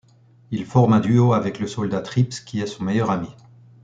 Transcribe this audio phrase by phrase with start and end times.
[0.49, 3.29] Il forme un duo avec le soldat Tripps qui est son meilleur ami.